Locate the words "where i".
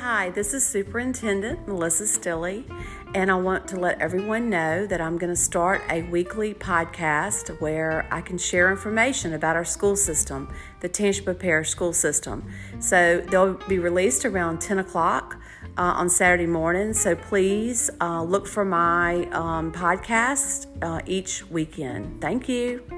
7.60-8.20